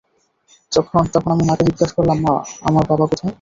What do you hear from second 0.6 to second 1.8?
তখন আমি মাকে